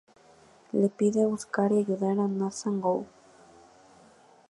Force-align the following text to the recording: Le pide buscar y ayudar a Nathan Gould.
Le 0.73 0.89
pide 0.89 1.27
buscar 1.27 1.71
y 1.71 1.77
ayudar 1.77 2.17
a 2.17 2.27
Nathan 2.27 2.81
Gould. 2.81 3.05